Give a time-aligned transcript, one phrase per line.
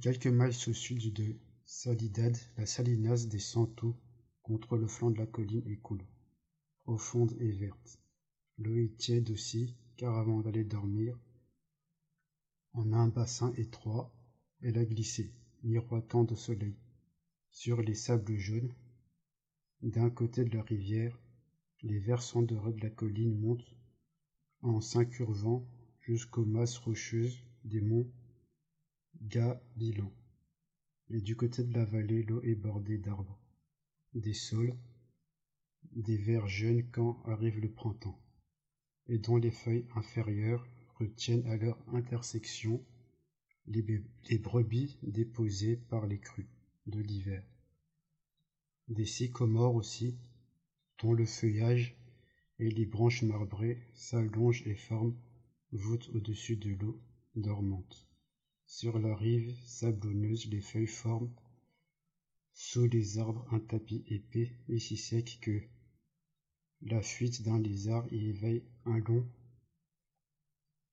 [0.00, 3.94] quelques miles au sud de Salidad, la Salinas descend tout
[4.42, 6.06] contre le flanc de la colline et coule,
[6.78, 8.00] profonde et verte.
[8.56, 11.18] L'eau est tiède aussi, car avant d'aller dormir,
[12.72, 14.10] a un bassin étroit,
[14.62, 16.76] elle a glissé, miroitant de soleil,
[17.50, 18.72] sur les sables jaunes.
[19.82, 21.18] D'un côté de la rivière,
[21.82, 23.74] les versants dorés de la colline montent
[24.62, 25.68] en s'incurvant
[26.00, 28.10] jusqu'aux masses rocheuses des monts
[29.22, 30.10] Gabilan.
[31.10, 33.38] Et du côté de la vallée, l'eau est bordée d'arbres,
[34.14, 34.76] des saules,
[35.92, 38.18] des vers jeunes quand arrive le printemps,
[39.08, 40.66] et dont les feuilles inférieures
[40.98, 42.84] retiennent à leur intersection
[43.66, 46.48] les, brebis déposées par les crues
[46.86, 47.44] de l'hiver.
[48.88, 50.18] Des sycomores aussi,
[51.00, 51.96] dont le feuillage
[52.58, 55.16] et les branches marbrées s'allongent et forment
[55.72, 57.00] voûte au-dessus de l'eau
[57.36, 58.09] dormante.
[58.72, 61.34] Sur la rive sablonneuse, les feuilles forment
[62.54, 65.60] sous les arbres un tapis épais et si sec que
[66.82, 69.28] la fuite d'un lézard y éveille un long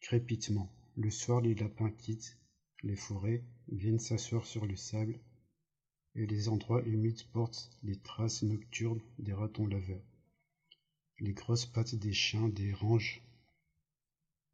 [0.01, 0.73] crépitement.
[0.95, 2.35] Le soir, les lapins quittent
[2.81, 5.19] les forêts, viennent s'asseoir sur le sable,
[6.15, 10.03] et les endroits humides portent les traces nocturnes des ratons laveurs.
[11.19, 13.21] Les grosses pattes des chiens dérangent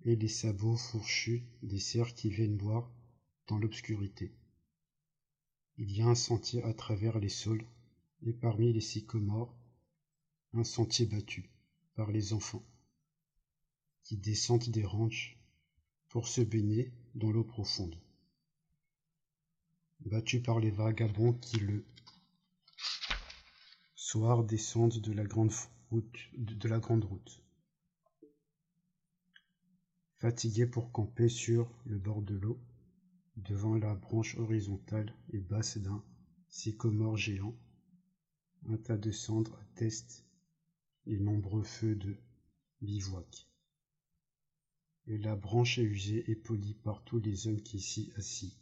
[0.03, 2.91] et les sabots fourchus des cerfs qui viennent boire
[3.47, 4.31] dans l'obscurité.
[5.77, 7.65] Il y a un sentier à travers les saules,
[8.25, 9.55] et parmi les sycomores,
[10.53, 11.49] un sentier battu
[11.95, 12.63] par les enfants,
[14.03, 15.37] qui descendent des ranches
[16.09, 17.99] pour se baigner dans l'eau profonde.
[20.01, 21.85] Battus par les vagabonds qui le
[23.95, 25.51] soir descendent de la grande
[27.05, 27.41] route.
[30.19, 32.59] Fatigués pour camper sur le bord de l'eau,
[33.35, 36.03] devant la branche horizontale et basse d'un
[36.49, 37.55] sycomore géant,
[38.67, 40.25] un tas de cendres atteste
[41.05, 42.15] les nombreux feux de
[42.81, 43.47] bivouac.
[45.07, 48.57] Et la branche est usée et polie par tous les hommes qui s'y assis.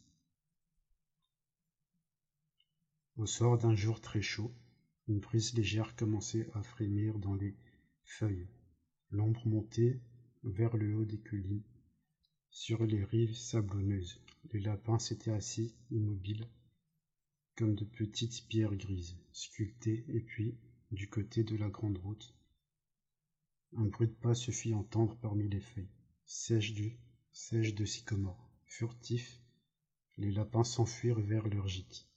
[3.17, 4.51] Au soir d'un jour très chaud,
[5.07, 7.55] une brise légère commençait à frémir dans les
[8.03, 8.47] feuilles.
[9.11, 10.01] L'ombre montait
[10.43, 11.63] vers le haut des collines,
[12.51, 14.21] sur les rives sablonneuses.
[14.51, 16.47] Les lapins s'étaient assis, immobiles,
[17.55, 20.57] comme de petites pierres grises, sculptées, et puis,
[20.91, 22.35] du côté de la grande route,
[23.77, 25.89] un bruit de pas se fit entendre parmi les feuilles,
[26.25, 26.99] sèches du,
[27.31, 28.49] sèches de sycomore.
[28.65, 29.39] Furtifs,
[30.17, 32.07] les lapins s'enfuirent vers leur gîte.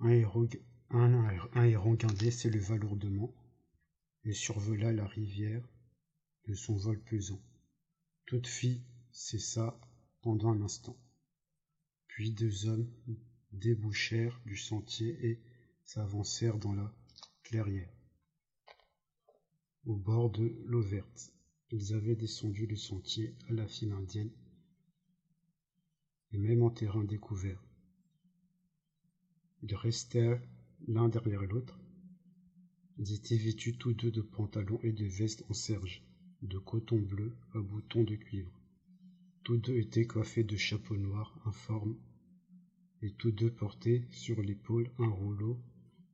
[0.00, 0.48] Un héron,
[0.90, 3.34] un, guindé s'éleva lourdement
[4.24, 5.68] et survola la rivière
[6.46, 7.40] de son vol pesant.
[8.26, 9.78] Toute fille cessa
[10.22, 10.96] pendant un instant.
[12.06, 12.90] Puis deux hommes
[13.52, 15.42] débouchèrent du sentier et
[15.84, 16.90] s'avancèrent dans la
[17.42, 17.92] clairière,
[19.84, 21.32] au bord de l'eau verte.
[21.70, 24.32] Ils avaient descendu le sentier à la file indienne,
[26.32, 27.62] et même en terrain découvert.
[29.62, 30.40] Ils restèrent
[30.88, 31.78] l'un derrière l'autre.
[32.96, 36.02] Ils étaient vêtus tous deux de pantalons et de vestes en serge
[36.44, 38.52] de coton bleu à boutons de cuivre.
[39.42, 41.96] Tous deux étaient coiffés de chapeaux noirs informes,
[43.02, 45.58] et tous deux portaient sur l'épaule un rouleau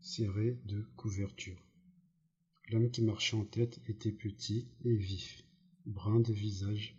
[0.01, 1.61] serré de couverture.
[2.69, 5.45] L'homme qui marchait en tête était petit et vif,
[5.87, 6.97] brun de visage,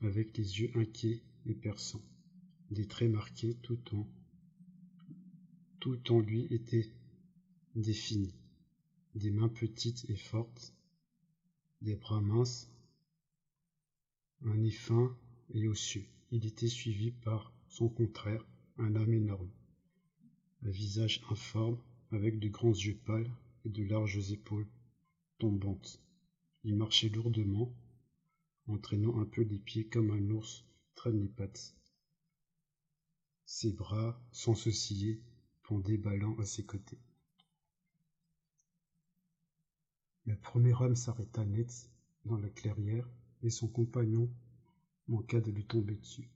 [0.00, 2.04] avec les yeux inquiets et perçants,
[2.70, 4.06] des traits marqués tout en
[5.80, 6.90] tout en lui était
[7.74, 8.34] défini,
[9.14, 10.73] des mains petites et fortes,
[11.84, 12.72] des bras minces,
[14.40, 15.14] un nez fin
[15.52, 16.06] et osseux.
[16.30, 18.42] Il était suivi par son contraire,
[18.78, 19.50] un homme énorme,
[20.62, 21.78] un visage informe,
[22.10, 23.30] avec de grands yeux pâles
[23.66, 24.66] et de larges épaules
[25.38, 26.02] tombantes.
[26.62, 27.76] Il marchait lourdement,
[28.66, 30.64] entraînant un peu les pieds comme un ours
[30.94, 31.76] traîne les pattes.
[33.44, 35.20] Ses bras, sans se scier,
[35.62, 36.98] pendaient ballant à ses côtés.
[40.26, 41.90] Le premier homme s'arrêta net
[42.24, 43.08] dans la clairière,
[43.42, 44.30] et son compagnon
[45.06, 46.30] manqua de lui tomber dessus.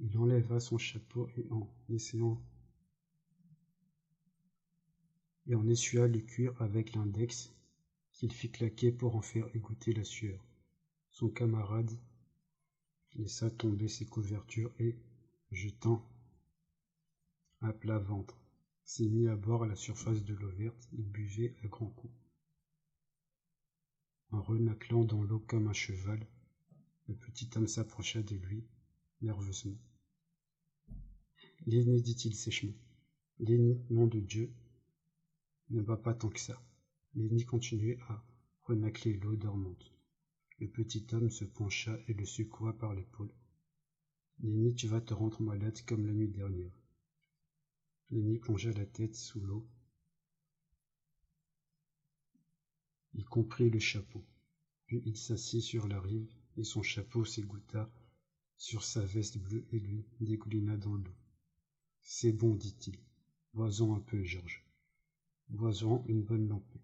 [0.00, 2.42] Il enleva son chapeau et en essayant
[5.46, 7.52] et en essuya le cuir avec l'index
[8.12, 10.44] qu'il fit claquer pour en faire égoutter la sueur.
[11.10, 11.96] Son camarade
[13.14, 14.98] laissa tomber ses couvertures et,
[15.52, 16.04] jetant
[17.60, 18.36] à plat ventre,
[18.84, 20.88] s'est mis à boire à la surface de l'eau verte.
[20.92, 22.23] Il buvait à grands coups.
[24.34, 26.26] En renaclant dans l'eau comme un cheval,
[27.06, 28.64] le petit homme s'approcha de lui,
[29.22, 29.78] nerveusement.
[31.66, 32.74] Lenny, dit-il sèchement.
[33.38, 34.52] Lenny, nom de Dieu,
[35.70, 36.60] ne va pas tant que ça.
[37.14, 38.24] Lenny continuait à
[38.62, 39.92] renacler l'eau dormante.
[40.58, 43.32] Le petit homme se pencha et le secoua par l'épaule.
[44.40, 46.76] Lenny, tu vas te rendre malade comme la nuit dernière.
[48.10, 49.64] Lenny plongea la tête sous l'eau.
[53.14, 54.24] Il comprit le chapeau.
[54.86, 57.90] Puis il s'assit sur la rive et son chapeau s'égoutta
[58.56, 61.14] sur sa veste bleue et lui dégoulina dans l'eau.
[62.02, 62.98] C'est bon, dit-il.
[63.52, 64.64] Boisons un peu, Georges.
[65.48, 66.82] Boisons une bonne lampée.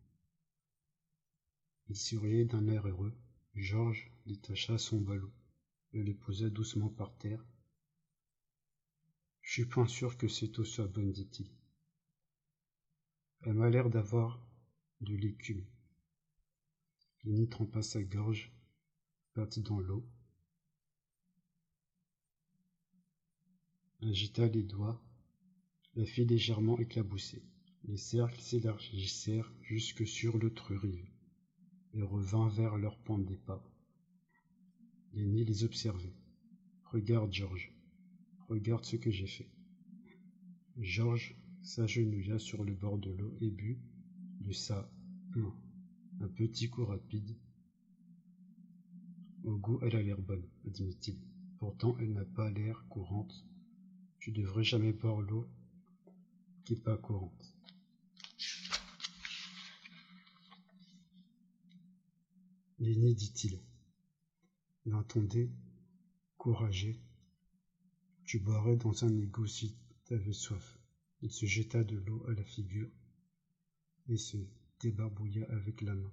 [1.88, 3.14] Il souriait d'un air heureux.
[3.54, 5.32] Georges détacha son ballot
[5.92, 7.44] et le posa doucement par terre.
[9.42, 11.50] Je suis pas sûr que cette eau soit bonne, dit-il.
[13.42, 14.40] Elle m'a l'air d'avoir
[15.00, 15.64] de l'écume.
[17.24, 18.50] Lenny trempa sa gorge,
[19.34, 20.06] partit dans l'eau,
[24.02, 25.02] agita les doigts
[25.96, 27.42] la fit légèrement éclabousser.
[27.84, 31.10] Les cercles s'élargissèrent jusque sur l'autre rive
[31.92, 33.70] et revint vers leur point de départ.
[35.12, 36.14] Lenny les observait.
[36.84, 37.72] Regarde, Georges.
[38.48, 39.50] Regarde ce que j'ai fait.
[40.78, 43.78] Georges s'agenouilla sur le bord de l'eau et but
[44.40, 44.90] de sa
[45.36, 45.54] main
[46.20, 47.36] un petit coup rapide.
[49.44, 51.18] Au goût, elle a l'air bonne, admit-il.
[51.58, 53.46] Pourtant, elle n'a pas l'air courante.
[54.18, 55.48] Tu devrais jamais boire l'eau
[56.76, 57.54] pas courante.
[62.78, 63.60] Lenny dit-il.
[64.86, 65.50] L'entendait
[66.38, 67.00] couragé.
[68.24, 70.78] Tu boirais dans un égout si t'avais soif.
[71.22, 72.90] Il se jeta de l'eau à la figure
[74.08, 74.38] et se
[74.80, 76.12] débarbouilla avec la main,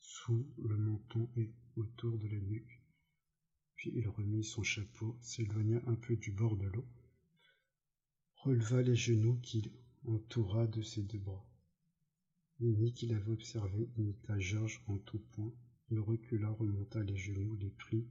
[0.00, 2.82] sous le menton et autour de la nuque.
[3.76, 6.86] Puis il remit son chapeau, s'éloigna un peu du bord de l'eau
[8.42, 9.70] releva les genoux qu'il
[10.04, 11.46] entoura de ses deux bras.
[12.58, 15.52] Lenny, qui l'avait observé, imita Georges en tout point.
[15.90, 18.08] Il recula, remonta les genoux, les prit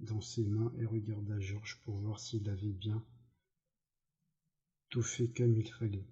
[0.00, 3.04] dans ses mains et regarda Georges pour voir s'il avait bien
[4.88, 6.06] tout fait comme il fallait.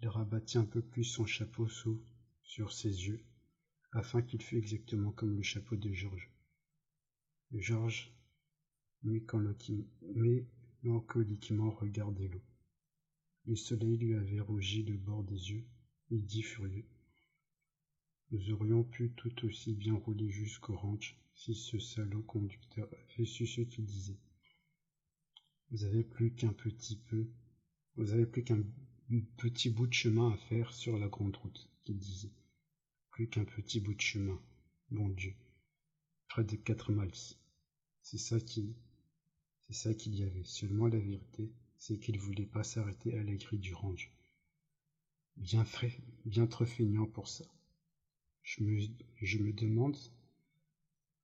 [0.00, 2.02] Il rabattit un peu plus son chapeau sous
[2.42, 3.24] sur ses yeux,
[3.92, 6.30] afin qu'il fût exactement comme le chapeau de Georges.
[7.52, 8.12] Georges
[9.02, 12.42] mélancoliquement regardait l'eau.
[13.46, 15.64] Le soleil lui avait rougi le bord des yeux.
[16.10, 16.86] Il dit furieux.
[18.32, 23.46] Nous aurions pu tout aussi bien rouler jusqu'au ranch si ce salaud conducteur avait su
[23.46, 24.18] ce qu'il disait.
[25.70, 27.28] Vous avez plus qu'un petit peu,
[27.96, 28.62] vous avez plus qu'un
[29.36, 32.32] petit bout de chemin à faire sur la grande route, qu'il disait.
[33.10, 34.40] Plus qu'un petit bout de chemin,
[34.90, 35.34] bon Dieu.
[36.28, 37.36] Près de quatre miles.
[38.02, 38.74] C'est ça qui,
[39.60, 40.44] c'est ça qu'il y avait.
[40.44, 44.10] Seulement la vérité, c'est qu'il voulait pas s'arrêter à la grille du range.
[45.36, 47.44] Bien frais, bien trop feignant pour ça.
[48.42, 48.80] Je me,
[49.22, 49.96] je me demande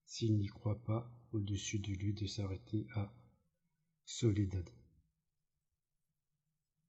[0.04, 3.12] s'il n'y croit pas au-dessus de lui de s'arrêter à
[4.04, 4.68] Soledad.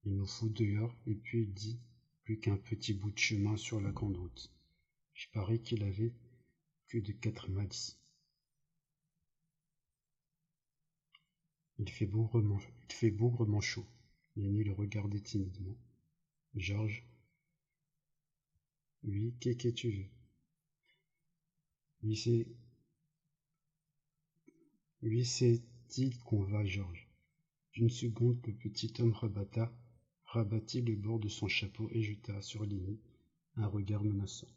[0.06, 1.78] Il nous fout dehors et puis il dit
[2.24, 4.52] plus qu'un petit bout de chemin sur la grande route.
[5.14, 6.12] Je parie qu'il avait
[6.88, 7.68] plus de quatre miles.
[11.78, 13.14] Il fait bougrement, il fait
[13.60, 13.86] chaud.
[14.36, 15.76] Lenny le regardait timidement.
[16.54, 17.04] Georges.
[19.04, 20.10] Oui, qu'est-ce que tu veux?
[22.02, 22.46] Oui, c'est.
[25.02, 27.08] Oui, c'est-il qu'on va, Georges
[27.72, 29.72] D'une seconde, le petit homme rabatta,
[30.34, 32.98] rabattit le bord de son chapeau et jeta sur Lenny
[33.54, 34.48] un regard menaçant.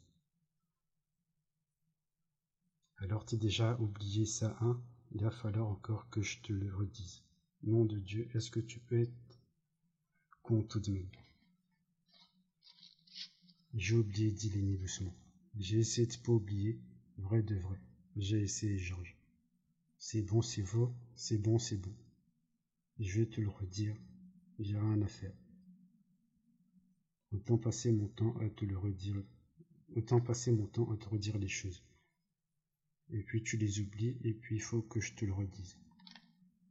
[2.96, 4.82] Alors t'es déjà oublié ça, hein?
[5.12, 7.22] Il va falloir encore que je te le redise.
[7.62, 9.40] Nom de Dieu, est-ce que tu peux être
[10.42, 11.10] con tout de même?
[13.74, 15.14] J'ai oublié, dit Lenny doucement.
[15.56, 16.80] J'ai essayé de pas oublier,
[17.18, 17.80] vrai de vrai.
[18.16, 19.16] J'ai essayé, Georges.
[19.98, 21.94] C'est bon, c'est faux, c'est bon, c'est bon.
[22.98, 23.96] Je vais te le redire,
[24.58, 25.34] j'ai rien à faire.
[27.32, 29.22] Autant passer mon temps à te le redire,
[29.94, 31.82] autant passer mon temps à te redire les choses
[33.10, 35.78] et puis tu les oublies, et puis il faut que je te le redise.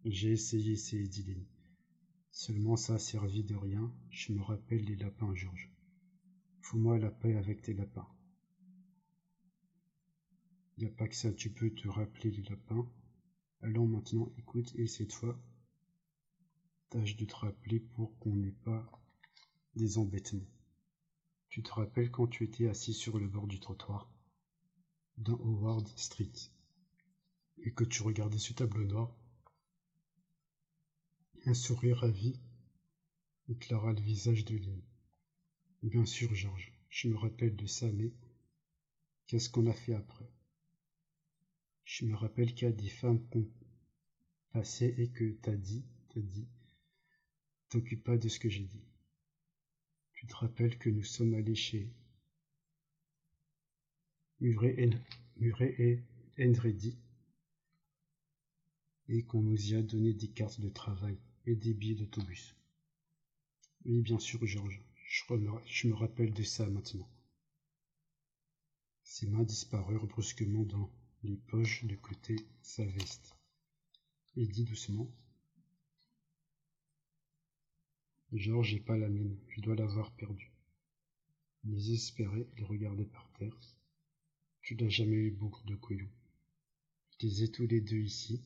[0.05, 1.45] J'ai essayé, c'est Ediline.
[2.31, 5.71] Seulement ça a servi de rien, je me rappelle les lapins, Georges.
[6.61, 8.07] Fous-moi la paix avec tes lapins.
[10.77, 12.87] Y a pas que ça, tu peux te rappeler les lapins.
[13.61, 15.41] Allons maintenant, écoute, et cette fois,
[16.89, 18.87] tâche de te rappeler pour qu'on n'ait pas
[19.77, 20.49] des embêtements.
[21.49, 24.11] Tu te rappelles quand tu étais assis sur le bord du trottoir
[25.17, 26.33] dans Howard Street,
[27.63, 29.15] et que tu regardais ce tableau noir,
[31.45, 32.37] Un sourire ravi
[33.47, 34.81] éclaira le visage de Lynn.
[35.81, 38.11] Bien sûr, Georges, je me rappelle de ça, mais
[39.27, 40.29] qu'est-ce qu'on a fait après?
[41.85, 43.47] Je me rappelle qu'il y a des femmes qu'on
[44.51, 46.49] passé et que t'as dit, t'as dit,
[47.69, 48.86] t'occupe pas de ce que j'ai dit.
[50.27, 51.89] Tu te rappelles que nous sommes allés chez
[54.41, 54.89] Murray
[55.39, 56.03] et
[56.37, 56.97] Endredi
[59.07, 62.57] et qu'on nous y a donné des cartes de travail et des billets d'autobus.
[63.85, 67.09] Oui, bien sûr, Georges, je me rappelle de ça maintenant.
[69.03, 70.91] Ses mains disparurent brusquement dans
[71.23, 73.33] les poches de côté sa veste.
[74.35, 75.09] Et dit doucement
[78.33, 80.51] Georges n'est pas la mienne, je dois l'avoir perdue.
[81.63, 83.57] Désespéré, il regardait par terre.
[84.61, 86.11] Tu n'as jamais eu beaucoup de couillons.
[87.11, 88.43] Je les ai tous les deux ici.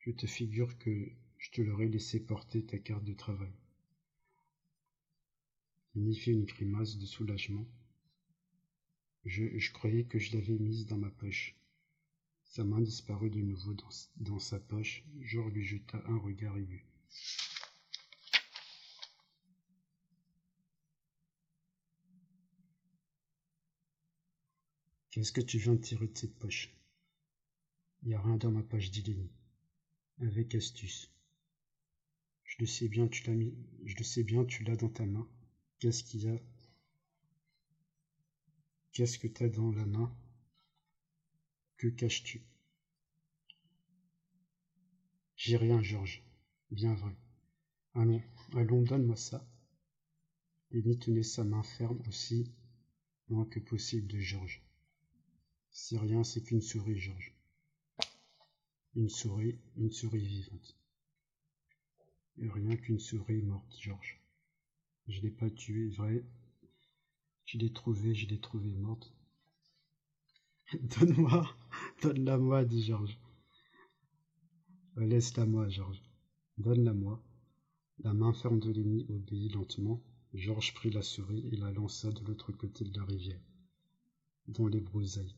[0.00, 3.52] Je te figure que je te l'aurais laissé porter ta carte de travail.
[5.94, 7.66] Il y fit une grimace de soulagement.
[9.24, 11.54] Je, je croyais que je l'avais mise dans ma poche.
[12.42, 15.04] Sa main disparut de nouveau dans, dans sa poche.
[15.20, 16.84] Georges lui jeta un regard aigu.
[25.10, 26.70] Qu'est-ce que tu viens de tirer de cette poche?
[28.02, 29.28] Il n'y a rien dans ma poche, dit Lenny,
[30.18, 31.10] avec astuce.
[32.44, 33.52] Je le sais bien, tu l'as mis.
[33.84, 35.28] Je le sais bien, tu l'as dans ta main.
[35.80, 36.40] Qu'est-ce qu'il y a?
[38.92, 40.16] Qu'est-ce que t'as dans la main?
[41.76, 42.44] Que caches-tu?
[45.34, 46.22] J'ai rien, Georges.
[46.70, 47.16] Bien vrai.
[47.94, 48.22] Allons,
[48.54, 49.44] allons, donne-moi ça.
[50.70, 52.52] Lenny tenait sa main ferme aussi,
[53.28, 54.62] loin que possible de Georges.
[55.72, 57.34] C'est rien, c'est qu'une souris, Georges.
[58.96, 60.76] Une souris, une souris vivante.
[62.38, 64.20] Rien qu'une souris morte, Georges.
[65.06, 66.24] Je l'ai pas tuée, vrai.
[67.46, 69.12] Je l'ai trouvée, je l'ai trouvée morte.
[70.72, 71.48] Donne-moi,
[72.02, 73.18] donne-la-moi, dit Georges.
[74.96, 76.02] Laisse-la-moi, Georges.
[76.58, 77.22] Donne-la-moi.
[78.00, 80.02] La main ferme de l'ennemi obéit lentement.
[80.32, 83.40] Georges prit la souris et la lança de l'autre côté de la rivière,
[84.46, 85.34] dans les broussailles.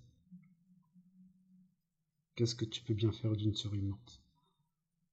[2.35, 4.23] Qu'est-ce que tu peux bien faire d'une souris morte?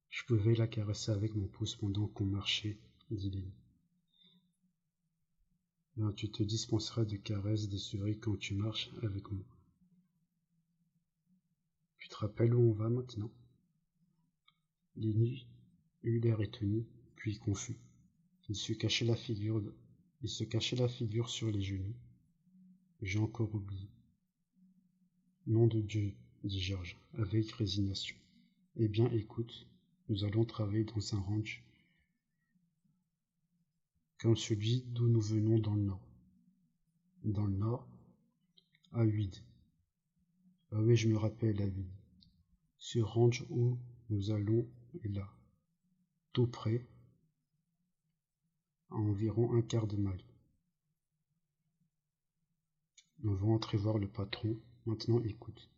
[0.09, 2.79] Je pouvais la caresser avec mon pouce pendant qu'on marchait,
[3.11, 3.53] dit Lenny.
[5.97, 9.45] Ben, tu te dispenseras de caresses des souris quand tu marches avec moi.
[11.97, 13.31] Tu te rappelles où on va maintenant?
[14.95, 15.45] Lenny
[16.03, 17.77] eut l'air étonné, puis confus.
[18.47, 19.61] Il se cachait la figure,
[20.21, 21.95] il se cachait la figure sur les genoux.
[23.01, 23.89] J'ai encore oublié.
[25.47, 28.15] Nom de Dieu, dit Georges, avec résignation.
[28.77, 29.67] Eh bien, écoute,
[30.07, 31.63] nous allons travailler dans un ranch
[34.19, 36.05] comme celui d'où nous venons dans le nord.
[37.23, 37.87] Dans le nord,
[38.91, 39.35] à Huide.
[40.71, 41.91] Ah oui, je me rappelle à Huide.
[42.77, 43.77] Ce ranch où
[44.09, 44.67] nous allons
[45.03, 45.29] est là,
[46.33, 46.85] tout près,
[48.89, 50.23] à environ un quart de mile.
[53.19, 54.57] Nous allons entrer voir le patron.
[54.85, 55.69] Maintenant, écoute.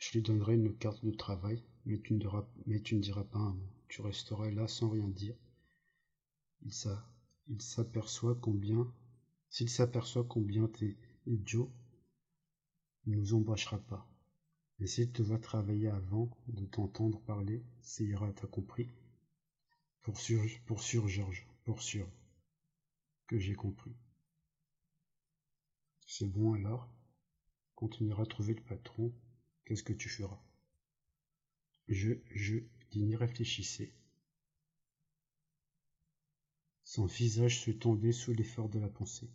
[0.00, 3.68] Je lui donnerai une carte de travail, mais tu ne diras, mais pas un mot.
[3.86, 5.36] Tu resteras là sans rien dire.
[6.62, 8.90] Il s'aperçoit combien,
[9.50, 11.70] s'il s'aperçoit combien t'es idiot,
[13.06, 14.08] il nous embauchera pas.
[14.78, 18.88] Et s'il te voit travailler avant de t'entendre parler, ça ira, t'as compris?
[20.00, 22.08] Pour sûr, pour sûr, Georges, pour sûr
[23.26, 23.94] que j'ai compris.
[26.06, 26.88] C'est bon alors?
[27.82, 29.12] On ira trouver le patron,
[29.70, 30.42] Qu'est-ce que tu feras?
[31.86, 32.56] Je, je,
[32.90, 33.94] Dini réfléchissait.
[36.82, 39.30] Son visage se tendait sous l'effort de la pensée.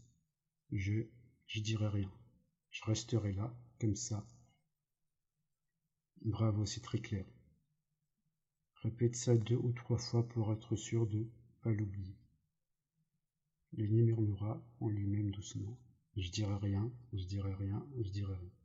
[0.74, 1.06] Je,
[1.48, 2.12] je dirai rien.
[2.70, 4.27] Je resterai là, comme ça.
[6.25, 7.25] Bravo, c'est très clair.
[8.84, 12.18] Répète ça deux ou trois fois pour être sûr de pas l'oublier.
[13.72, 15.80] Lenny murmura en lui-même doucement.
[16.18, 18.65] Je dirai rien, je dirai rien, je dirai rien.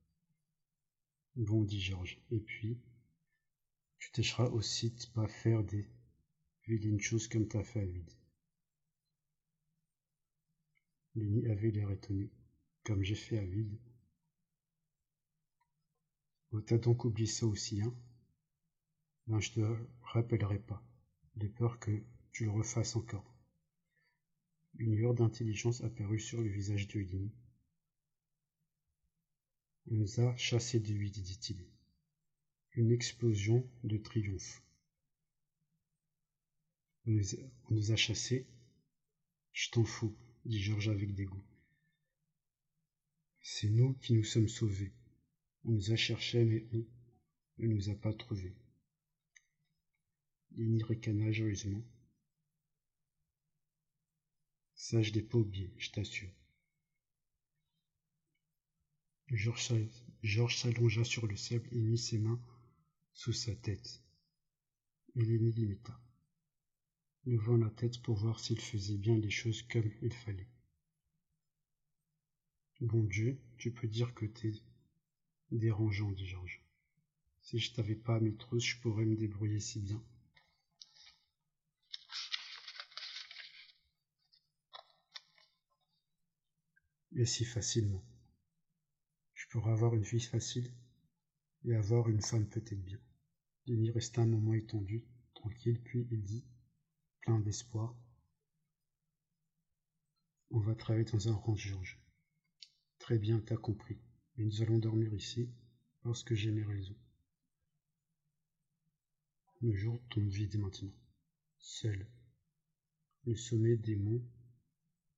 [1.36, 2.78] Bon, dit Georges, et puis,
[3.98, 5.88] tu tâcheras aussi de pas faire des
[6.66, 8.10] vilaines choses comme t'as fait à vide.
[11.14, 12.30] Lenny avait l'air étonné,
[12.84, 13.78] comme j'ai fait à vide.
[16.52, 17.94] Oh, t'as donc oublié ça aussi, hein?
[19.26, 19.60] Ben, je te
[20.02, 20.82] rappellerai pas,
[21.36, 23.34] de peur que tu le refasses encore.
[24.78, 27.32] Une lueur d'intelligence apparut sur le visage de Lenny.
[29.86, 31.66] On nous a chassés de huit, dit-il.
[32.72, 34.62] Une explosion de triomphe.
[37.06, 37.12] On
[37.70, 38.46] nous a, chassés
[39.52, 41.44] Je t'en fous, dit Georges avec dégoût.
[43.42, 44.92] C'est nous qui nous sommes sauvés.
[45.64, 46.86] On nous a cherchés, mais on
[47.58, 48.54] ne nous a pas trouvés.
[50.52, 51.84] Lenny ricana joyeusement.
[54.74, 56.39] Sage des paupiers, je t'assure.
[59.32, 62.40] Georges s'allongea sur le sable et mit ses mains
[63.12, 64.02] sous sa tête.
[65.14, 66.00] Eleni l'imita,
[67.26, 70.48] levant la tête pour voir s'il faisait bien les choses comme il fallait.
[72.80, 74.52] Bon Dieu, tu peux dire que t'es
[75.52, 76.64] dérangeant, dit Georges.
[77.42, 80.02] Si je t'avais pas à mes trousses, je pourrais me débrouiller si bien.
[87.16, 88.04] Et si facilement
[89.50, 90.72] pour avoir une fille facile
[91.64, 93.00] et avoir une femme peut-être bien.
[93.66, 95.04] Denis resta un moment étendu,
[95.34, 96.46] tranquille, puis il dit,
[97.20, 97.96] plein d'espoir,
[100.52, 102.00] On va travailler dans un ranch, Georges.
[102.98, 104.00] Très bien, t'as compris.
[104.36, 105.48] Mais nous allons dormir ici,
[106.02, 106.98] parce que j'ai mes raisons.
[109.60, 110.92] Le jour tombe vide maintenant.
[111.58, 112.08] Seul.
[113.26, 114.24] Le sommet des monts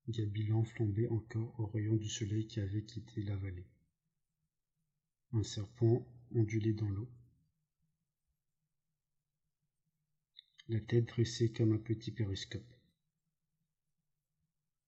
[0.08, 3.71] Gabilan flambait encore au rayon du soleil qui avait quitté la vallée.
[5.34, 7.08] Un serpent ondulait dans l'eau.
[10.68, 12.70] La tête dressée comme un petit périscope.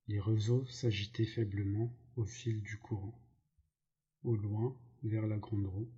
[0.06, 3.18] Les roseaux s'agitaient faiblement au fil du courant.
[4.22, 5.90] Au loin, vers la grande roue,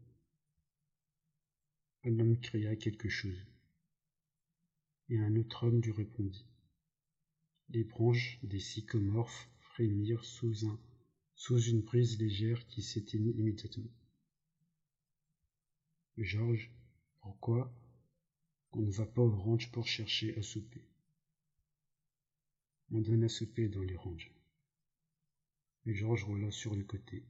[2.04, 3.44] un homme cria quelque chose.
[5.08, 6.46] Et un autre homme lui répondit.
[7.70, 13.90] Les branches des sycomorphes frémirent sous une brise légère qui s'éteignit immédiatement.
[16.18, 16.70] Georges,
[17.20, 17.70] pourquoi
[18.72, 20.82] on ne va pas au ranch pour chercher à souper?
[22.90, 24.32] On donne à souper dans les ranges.
[25.84, 27.26] Et Georges roula sur le côté.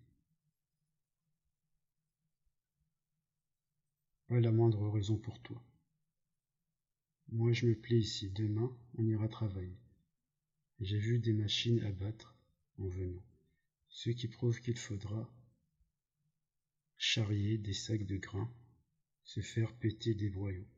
[4.28, 5.60] Pas la moindre raison pour toi.
[7.32, 9.80] Moi je me plais ici, demain on ira travailler.
[10.78, 12.36] J'ai vu des machines à battre
[12.78, 13.24] en venant,
[13.88, 15.28] ce qui prouve qu'il faudra
[16.96, 18.52] charrier des sacs de grains
[19.26, 20.68] se faire péter des boyaux.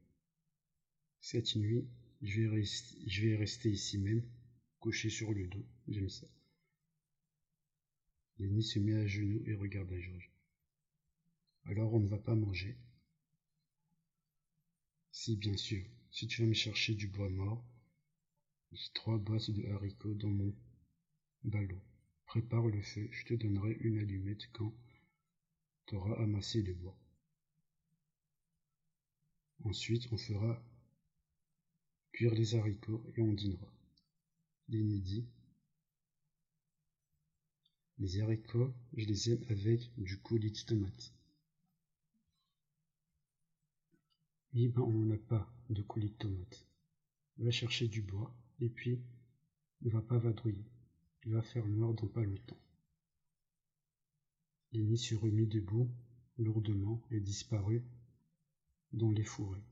[1.20, 1.86] Cette nuit,
[2.22, 4.26] je vais, rester, ici même,
[4.80, 5.64] couché sur le dos.
[5.86, 6.26] J'aime ça.
[8.38, 10.32] Lenny se met à genoux et regarde à Georges.
[11.64, 12.76] Alors on ne va pas manger
[15.12, 15.84] Si, bien sûr.
[16.10, 17.62] Si tu vas me chercher du bois mort,
[18.72, 20.54] j'ai trois boîtes de haricots dans mon
[21.44, 21.82] ballot.
[22.24, 24.74] Prépare le feu, je te donnerai une allumette quand
[25.86, 26.98] tu auras amassé le bois.
[29.64, 30.62] Ensuite, on fera
[32.12, 33.72] cuire les haricots et on dînera.
[34.68, 35.26] L'inédit.
[37.98, 41.12] Les haricots, je les aime avec du coulis de tomate.
[44.54, 46.66] Eh ben, on n'a pas de coulis de tomate.
[47.38, 49.00] Va chercher du bois et puis
[49.82, 50.66] ne va pas vadrouiller.
[51.24, 52.60] Il va faire noir dans pas longtemps.
[54.72, 55.90] Lenny se remit debout
[56.36, 57.84] lourdement et disparut
[58.92, 59.64] dans les forêts.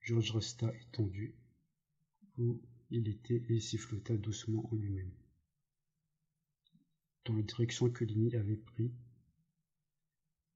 [0.00, 1.34] Georges resta étendu
[2.38, 5.12] où il était et sifflota doucement en lui-même.
[7.24, 8.92] Dans la direction que Ligny avait pris,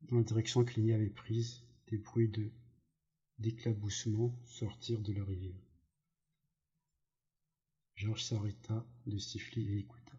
[0.02, 2.50] dans la direction que Ligny avait prise, des bruits de
[3.38, 5.60] d'éclaboussement sortirent de la rivière.
[7.94, 10.18] Georges s'arrêta de siffler et écouta.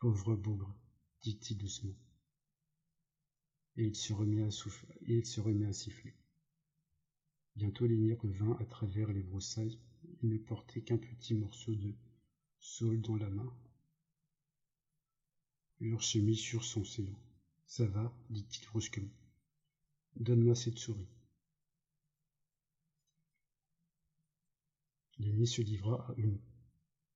[0.00, 0.74] Pauvre bougre,
[1.22, 1.96] dit-il doucement
[3.78, 6.12] et il se remit à siffler.
[7.54, 9.78] Bientôt Lenny revint à travers les broussailles.
[10.22, 11.94] Il ne portait qu'un petit morceau de
[12.58, 13.56] saule dans la main.
[15.80, 17.18] Georges se mit sur son séant.
[17.66, 19.12] Ça va, dit-il brusquement.
[20.16, 21.08] Donne-moi cette souris.
[25.20, 26.40] Lenny se livra à une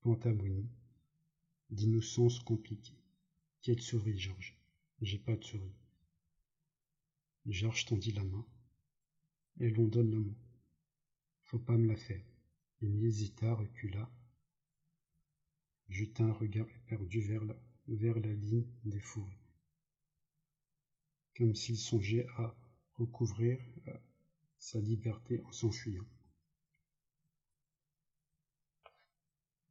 [0.00, 0.70] pantamonie
[1.70, 2.98] d'innocence compliquée.
[3.62, 4.56] Quelle souris, Georges?
[5.00, 5.81] J'ai pas de souris.
[7.46, 8.46] Georges tendit la main.
[9.60, 10.36] Et l'on donne le mot.
[11.42, 12.24] Faut pas me la faire.
[12.80, 14.10] Il hésita, recula,
[15.88, 19.38] jeta un regard éperdu vers la, ligne des fourrés,
[21.36, 22.56] comme s'il songeait à
[22.94, 23.96] recouvrir euh,
[24.58, 26.06] sa liberté en s'enfuyant.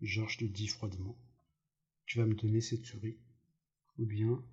[0.02, 1.18] Georges lui dit froidement
[2.06, 3.20] Tu vas me donner cette souris
[3.98, 4.44] Ou bien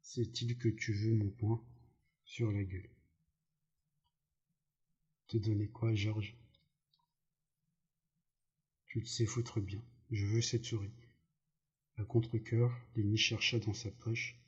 [0.00, 1.64] c'est-il que tu veux mon poing
[2.24, 2.90] sur la gueule.
[5.28, 6.36] Te donner quoi, Georges?
[8.86, 9.82] Tu le sais foutre bien.
[10.10, 10.92] Je veux cette souris.
[11.96, 14.38] À contre-cœur, Lenny chercha dans sa poche.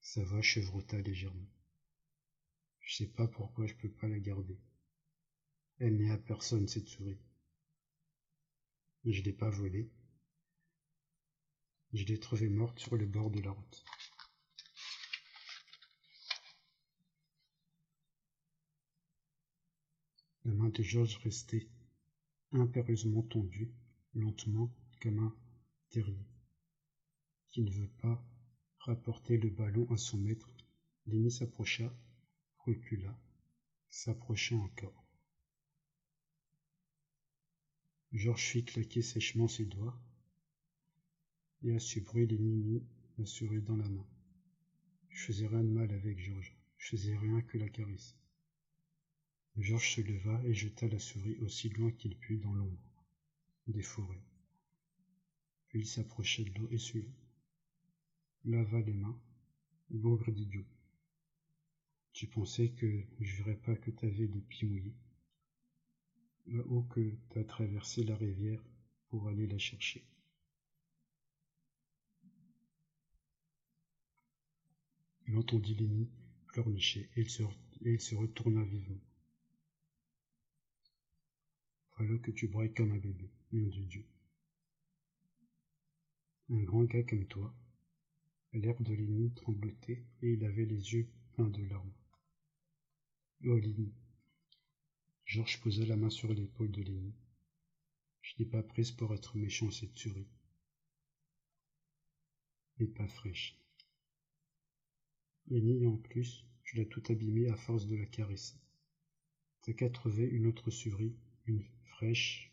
[0.00, 1.50] Sa voix chevrota légèrement.
[2.80, 4.58] Je sais pas pourquoi je peux pas la garder.
[5.78, 7.20] Elle n'est à personne, cette souris.
[9.04, 9.90] Je l'ai pas volée.
[11.92, 13.84] Je l'ai trouvée morte sur le bord de la route.
[20.48, 21.68] La main de Georges restait
[22.52, 23.70] impérieusement tendue,
[24.14, 25.36] lentement, comme un
[25.90, 26.26] terrier,
[27.48, 28.26] qui ne veut pas
[28.78, 30.50] rapporter le ballon à son maître.
[31.04, 31.94] Lenny s'approcha,
[32.60, 33.14] recula,
[33.90, 35.04] s'approcha encore.
[38.12, 40.00] Georges fit claquer sèchement ses doigts,
[41.62, 42.82] et à ce bruit, mit
[43.18, 44.08] la souris dans la main.
[45.10, 48.16] Je faisais rien de mal avec Georges, je faisais rien que la caresse.
[49.60, 52.88] Georges se leva et jeta la souris aussi loin qu'il put dans l'ombre
[53.66, 54.22] des forêts.
[55.66, 56.98] Puis il s'approcha de l'eau et se
[58.44, 59.20] lava les mains,
[59.90, 60.64] bougre d'idiot.
[62.12, 64.96] Tu pensais que je verrais pas que t'avais les pieds mouillés,
[66.66, 68.62] ou que t'as traversé la rivière
[69.08, 70.04] pour aller la chercher.
[75.26, 76.08] Il entendit Lenny
[76.46, 79.07] pleurnicher et il se, et il se retourna vivement.
[81.98, 84.06] Voilà que tu brailles comme un bébé, nom de Dieu.
[86.48, 87.52] Un grand gars comme toi.
[88.52, 91.92] L'air de Lenny tremblotait et il avait les yeux pleins de larmes.
[93.46, 93.92] Oh Lenny.
[95.24, 97.16] Georges posa la main sur l'épaule de Lenny.
[98.22, 100.28] Je n'ai pas prise pour être méchant cette souris.
[102.78, 103.58] Mais pas fraîche.
[105.48, 108.60] Lenny, en plus, tu l'as tout abîmée à force de la caresser.
[109.62, 111.64] T'as qu'à trouver une autre souris, une
[112.00, 112.46] Je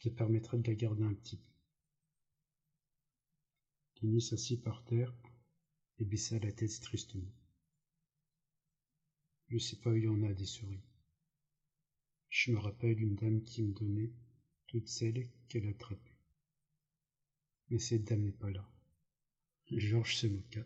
[0.00, 1.50] te permettrai de la garder un petit peu.
[4.20, 5.12] S'assit par terre
[5.98, 7.34] et baissa la tête tristement.
[9.48, 10.84] Je sais pas où il y en a des souris.
[12.28, 14.12] Je me rappelle une dame qui me donnait
[14.68, 16.16] toutes celles qu'elle attrapait.
[17.68, 18.66] Mais cette dame n'est pas là.
[19.70, 20.64] Georges se moqua.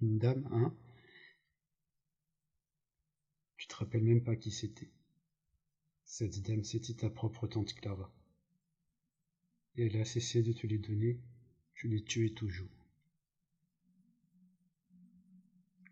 [0.00, 0.76] Une dame, hein?
[3.76, 4.90] Tu te rappelles même pas qui c'était.
[6.02, 8.10] Cette dame, c'était ta propre tante Clara.
[9.74, 11.20] Et elle a cessé de te les donner,
[11.74, 12.70] tu les tuais toujours.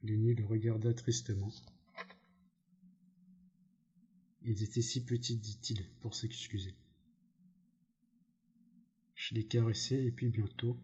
[0.03, 1.53] Lenny le regarda tristement.
[4.45, 6.75] Ils étaient si petits, dit-il, pour s'excuser.
[9.15, 10.81] Je les caressais et puis bientôt,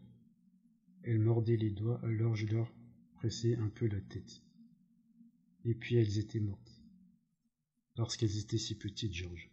[1.05, 2.71] elles mordaient les doigts, alors je leur
[3.15, 4.43] pressais un peu la tête.
[5.65, 6.70] Et puis elles étaient mortes.
[7.95, 9.51] Parce qu'elles étaient si petites, Georges.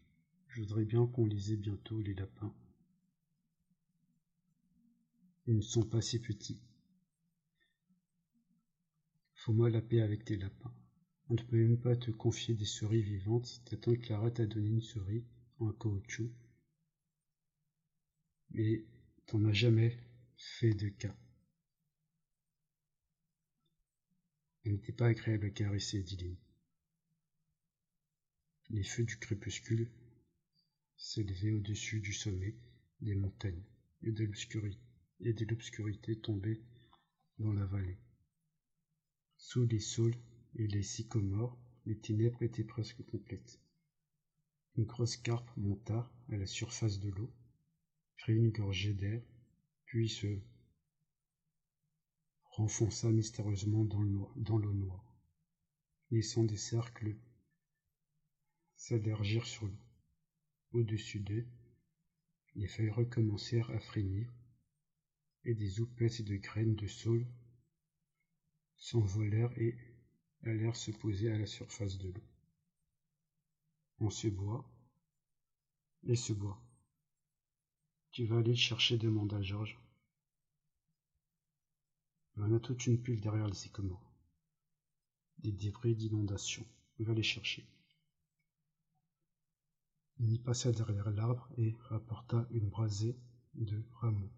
[0.47, 2.53] Je voudrais bien qu'on lisait bientôt les lapins.
[5.45, 6.59] Ils ne sont pas si petits.
[9.35, 10.73] Faut-moi la paix avec tes lapins.
[11.29, 13.61] On ne peut même pas te confier des souris vivantes.
[13.65, 15.25] Ta tante Clara t'a donné une souris
[15.59, 16.31] en caoutchouc.
[18.51, 18.85] Mais
[19.25, 19.97] t'en as jamais
[20.35, 21.15] fait de cas.
[24.63, 26.17] Elle n'était pas agréable à caresser, dit
[28.69, 29.89] Les feux du crépuscule
[30.97, 32.55] s'élevaient au-dessus du sommet
[32.99, 33.63] des montagnes,
[34.01, 36.61] et de l'obscurité tombait
[37.39, 37.97] dans la vallée.
[39.37, 40.17] Sous les saules
[40.55, 43.61] et les sycomores, les ténèbres étaient presque complètes.
[44.75, 47.31] Une grosse carpe monta à la surface de l'eau,
[48.17, 49.23] prit une gorgée d'air,
[49.85, 50.39] puis se
[52.51, 55.15] renfonça mystérieusement dans l'eau noire,
[56.11, 57.15] laissant des cercles
[58.77, 59.79] s'allergir sur l'eau.
[60.71, 61.45] Au-dessus d'eux,
[62.55, 64.31] les feuilles recommencèrent à frémir,
[65.43, 67.27] et des houppettes de graines de saule
[68.75, 69.77] s'envolèrent et
[70.43, 72.23] allèrent se poser à la surface de l'eau.
[73.99, 74.69] On se boit
[76.03, 76.61] et se boit.
[78.11, 79.79] Tu vas aller le chercher, demanda Georges.
[82.35, 84.11] On a toute une pile derrière les sycomores.
[85.39, 86.65] Des débris d'inondation.
[86.99, 87.65] On va les chercher.
[90.19, 93.15] Il y passa derrière l'arbre et rapporta une brasée
[93.53, 94.31] de rameaux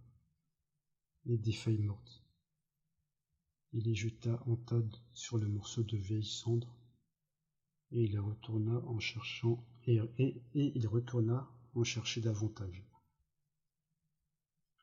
[1.25, 2.23] et des feuilles mortes.
[3.71, 4.81] Il les jeta en tas
[5.13, 6.75] sur le morceau de vieille cendre
[7.91, 10.01] et il retourna en cherchant et,
[10.53, 12.83] il retourna en chercher davantage.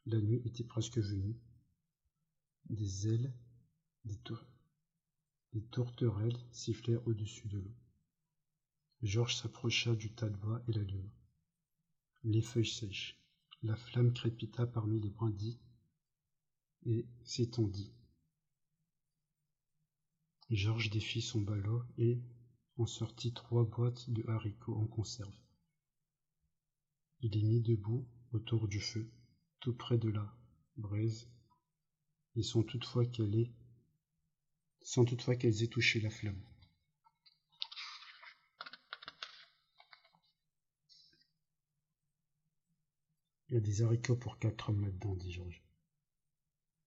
[0.07, 1.37] La nuit était presque venue
[2.71, 3.33] des ailes,
[4.05, 4.19] des,
[5.53, 7.75] Des tourterelles sifflèrent au-dessus de l'eau.
[9.07, 11.09] Georges s'approcha du tas de bois et l'alluma.
[12.25, 13.17] Les feuilles sèches.
[13.63, 15.61] La flamme crépita parmi les brindilles
[16.87, 17.93] et s'étendit.
[20.51, 22.21] Georges défit son ballot et
[22.79, 25.39] en sortit trois boîtes de haricots en conserve.
[27.21, 29.09] Il les mit debout autour du feu,
[29.61, 30.37] tout près de la
[30.77, 31.31] braise,
[32.35, 33.53] et sans toutefois qu'elle
[34.83, 36.43] sans toutefois qu'elles aient touché la flamme.
[43.49, 45.63] Il y a des haricots pour quatre hommes là-dedans, dit Georges.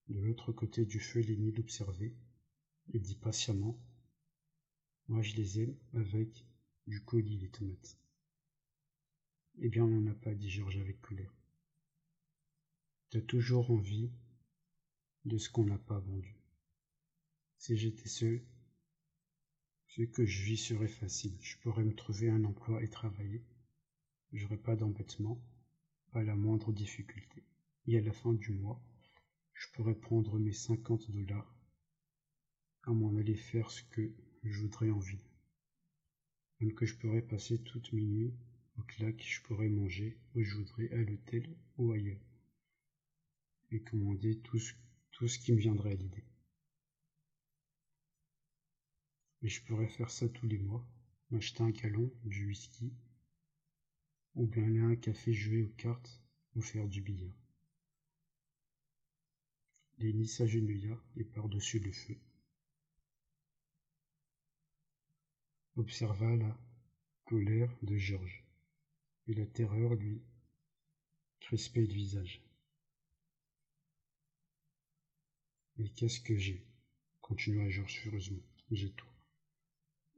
[0.09, 2.15] De l'autre côté du feu, Lénie l'observait
[2.93, 3.79] et dit patiemment
[5.07, 6.45] Moi, je les aime avec
[6.87, 7.97] du colis, les tomates.
[9.59, 11.33] Eh bien, on n'en a pas, dit Georges avec colère.
[13.09, 14.11] T'as toujours envie
[15.25, 16.35] de ce qu'on n'a pas vendu.
[17.57, 18.43] Si j'étais seul,
[19.87, 21.37] ce que je vis serait facile.
[21.41, 23.43] Je pourrais me trouver un emploi et travailler.
[24.31, 25.41] J'aurais pas d'embêtement,
[26.11, 27.43] pas la moindre difficulté.
[27.87, 28.81] Et à la fin du mois,
[29.53, 31.55] je pourrais prendre mes cinquante dollars
[32.83, 34.11] à m'en aller faire ce que
[34.43, 35.29] je voudrais en ville.
[36.59, 38.33] Même que je pourrais passer toute mes nuits
[38.77, 42.25] au claque, je pourrais manger où je voudrais à l'hôtel ou ailleurs.
[43.71, 44.73] Et commander tout ce,
[45.11, 46.25] tout ce qui me viendrait à l'idée.
[49.41, 50.85] Et je pourrais faire ça tous les mois,
[51.29, 52.93] m'acheter un galon, du whisky,
[54.35, 56.21] ou bien aller un café jouer aux cartes
[56.55, 57.35] ou faire du billard.
[59.97, 62.17] Lenny s'agenouilla et par-dessus le feu.
[65.75, 66.57] Observa la
[67.25, 68.45] colère de Georges,
[69.27, 70.21] et la terreur lui
[71.39, 72.41] crispait le visage.
[75.77, 76.65] Mais qu'est-ce que j'ai?
[77.21, 78.43] continua Georges furieusement.
[78.71, 79.07] J'ai tout.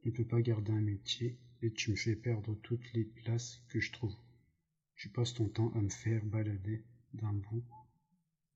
[0.02, 3.62] Tu ne peux pas garder un métier et tu me fais perdre toutes les places
[3.68, 4.16] que je trouve.
[4.96, 7.64] Tu passes ton temps à me faire balader d'un bout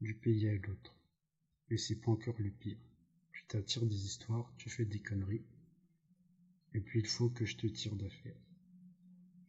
[0.00, 0.94] du pays à l'autre.
[1.70, 2.78] Et c'est pas encore le pire.
[3.32, 5.44] Tu t'attires des histoires, tu fais des conneries.
[6.74, 8.40] Et puis il faut que je te tire d'affaire.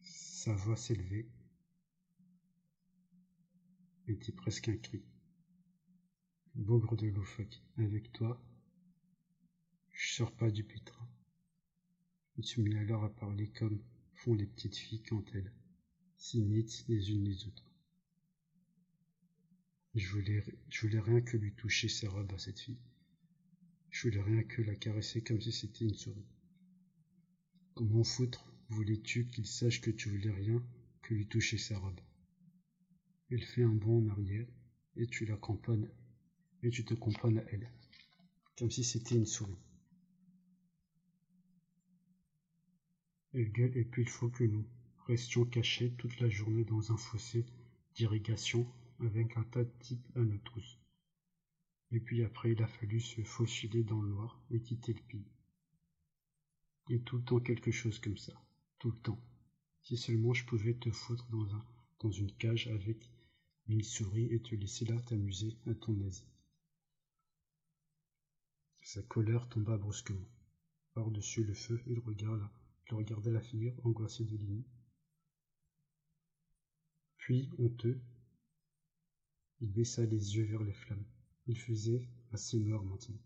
[0.02, 1.28] Sa voix s'élevait.
[4.08, 5.04] Était presque un cri.
[6.56, 8.42] Bougre de loufoque, avec toi,
[9.94, 11.08] je sors pas du pétrin.
[12.38, 13.82] Il se mit alors à parler comme
[14.14, 15.52] font les petites filles quand elles
[16.18, 17.72] s'imitent les unes les autres.
[19.96, 22.78] Je voulais, rien que lui toucher ses robes à cette fille.
[23.90, 26.28] Je voulais rien que la caresser comme si c'était une souris.
[27.74, 30.64] Comment foutre voulais-tu qu'il sache que tu voulais rien
[31.02, 32.00] que lui toucher sa robe?
[33.32, 34.48] Elle fait un bond en arrière
[34.96, 35.90] et tu la cramponnes
[36.62, 37.72] et tu te cramponnes à elle,
[38.58, 39.58] comme si c'était une souris.
[43.34, 44.66] Et puis il faut que nous
[45.08, 47.46] restions cachés toute la journée dans un fossé
[47.96, 48.68] d'irrigation
[49.00, 50.80] avec un tas de types à nos trousses.
[51.92, 55.32] Et puis après, il a fallu se faufiler dans le noir et quitter le pays.
[56.90, 58.34] Et tout le temps quelque chose comme ça.
[58.80, 59.20] Tout le temps.
[59.82, 61.66] Si seulement je pouvais te foutre dans, un,
[62.00, 63.10] dans une cage avec
[63.68, 66.26] mille souris et te laisser là t'amuser à ton aise.
[68.84, 70.28] Sa colère tomba brusquement.
[70.94, 72.52] Par-dessus le feu, il regarda,
[72.90, 74.66] il regardait la figure angoissée de Lini.
[77.18, 78.00] Puis, honteux,
[79.60, 81.06] il baissa les yeux vers les flammes.
[81.48, 83.22] Il faisait assez noir maintenant,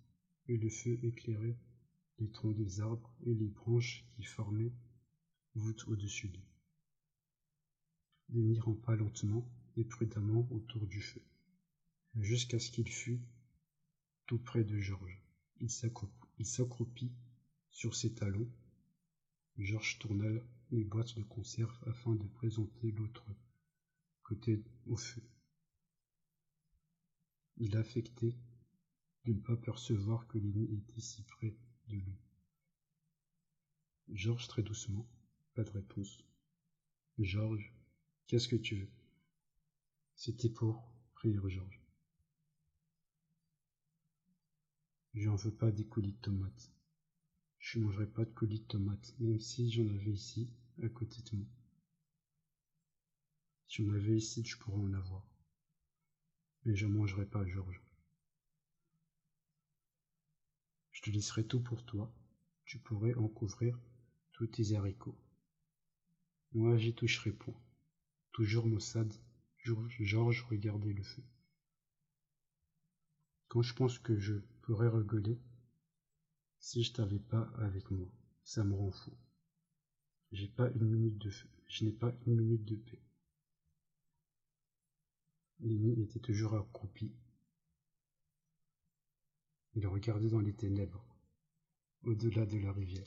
[0.48, 1.58] et le feu éclairait
[2.20, 4.74] les troncs des arbres et les branches qui formaient
[5.56, 6.48] voûte au-dessus d'eux.
[8.30, 11.22] Lenny rampa lentement et prudemment autour du feu,
[12.16, 13.22] jusqu'à ce qu'il fût
[14.26, 15.22] tout près de Georges.
[15.60, 17.12] Il s'accroupit
[17.70, 18.50] sur ses talons.
[19.58, 20.26] Georges tourna
[20.72, 23.26] les boîtes de conserve afin de présenter l'autre
[24.24, 25.24] côté au feu.
[27.58, 28.36] Il affectait
[29.26, 31.56] de ne pas percevoir que l'ennemi était si près
[31.88, 32.18] de lui.
[34.10, 35.08] Georges très doucement,
[35.54, 36.18] pas de réponse.
[37.20, 37.74] Georges,
[38.28, 38.92] qu'est-ce que tu veux?
[40.16, 41.82] C'était pour rire Georges.
[45.14, 46.72] Je n'en veux pas des coulis de tomates.
[47.62, 50.50] Je ne mangerai pas de coulis de tomates, même si j'en avais ici,
[50.84, 51.48] à côté de moi.
[53.68, 55.26] Si j'en avais ici, je pourrais en avoir
[56.66, 57.82] mais je mangerai pas, Georges.
[60.92, 62.14] Je te laisserai tout pour toi.
[62.66, 63.80] Tu pourrais en couvrir
[64.34, 65.18] tous tes haricots.
[66.54, 67.60] Moi, j'y toucherai point.
[68.32, 69.14] Toujours maussade,
[69.64, 71.24] Georges regardait le feu.
[73.48, 75.40] Quand je pense que je pourrais rigoler,
[76.62, 78.08] Si je t'avais pas avec moi,
[78.44, 79.12] ça me rend fou.
[80.32, 81.50] J'ai pas une minute de feu.
[81.68, 83.02] Je n'ai pas une minute de paix.
[85.62, 87.12] Lenny était toujours accroupi.
[89.74, 91.04] Il regardait dans les ténèbres,
[92.04, 93.06] au-delà de la rivière.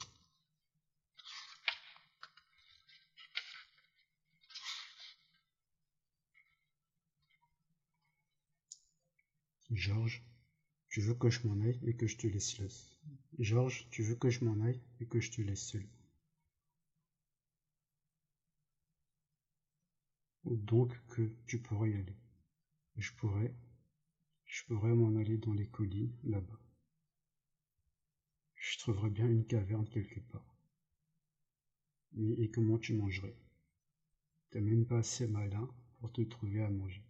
[9.71, 10.25] Georges,
[10.88, 12.94] tu veux que je m'en aille et que je te laisse seul.
[13.38, 15.87] Georges, tu veux que je m'en aille et que je te laisse seul?
[20.45, 22.17] Ou donc que tu pourrais y aller.
[22.97, 23.55] Je pourrais,
[24.47, 26.61] je pourrais m'en aller dans les collines, là-bas.
[28.57, 30.57] Je trouverais bien une caverne quelque part.
[32.38, 33.37] Et comment tu mangerais?
[34.51, 37.05] T'es même pas assez malin pour te trouver à manger.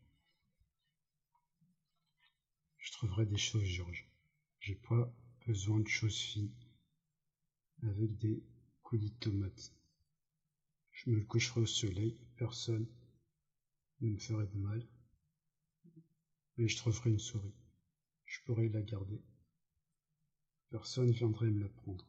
[2.78, 4.08] Je trouverai des choses, Georges.
[4.60, 5.12] J'ai pas
[5.46, 6.52] besoin de choses fines.
[7.82, 8.42] Avec des
[8.82, 9.74] coulis de tomates.
[10.90, 12.86] Je me coucherai au soleil, personne
[14.00, 14.86] ne me ferait de mal.
[16.56, 17.54] Mais je trouverai une souris.
[18.24, 19.20] Je pourrais la garder.
[20.70, 22.06] Personne viendrait me la prendre.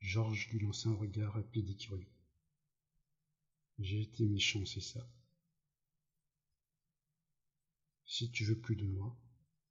[0.00, 2.10] Georges lui lança un regard rapide et curieux.
[3.78, 5.06] J'ai été méchant, c'est ça?
[8.16, 9.14] Si tu veux plus de moi,